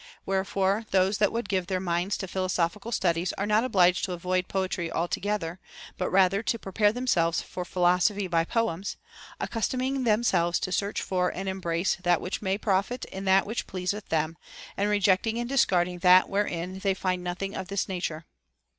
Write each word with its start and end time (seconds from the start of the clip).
Where 0.25 0.43
fore 0.43 0.85
those 0.89 1.19
that 1.19 1.31
would 1.31 1.47
give 1.47 1.67
their 1.67 1.79
minds 1.79 2.17
to 2.17 2.27
philosophical 2.27 2.91
studies 2.91 3.33
are 3.33 3.45
not 3.45 3.63
obliged 3.63 4.03
to 4.05 4.13
avoid 4.13 4.47
poetry 4.47 4.91
altogether, 4.91 5.59
but 5.95 6.09
rather 6.09 6.41
to 6.41 6.57
prepare 6.57 6.91
themselves 6.91 7.43
for 7.43 7.63
philosophy 7.63 8.25
by 8.27 8.43
poems, 8.43 8.97
accustoming 9.39 10.03
themselves 10.03 10.57
to 10.61 10.71
search 10.71 11.03
for 11.03 11.29
and 11.29 11.47
embrace 11.47 11.97
that 12.01 12.19
which 12.19 12.41
may 12.41 12.57
profit 12.57 13.05
in 13.05 13.25
that 13.25 13.45
which 13.45 13.67
pleaseth 13.67 14.09
them, 14.09 14.39
and 14.75 14.89
reject 14.89 15.27
ing 15.27 15.37
and 15.37 15.47
discarding 15.47 15.99
that 15.99 16.27
wherein 16.27 16.79
they 16.79 16.95
find 16.95 17.23
nothing 17.23 17.53
of 17.53 17.67
this 17.67 17.87
nature. 17.87 18.25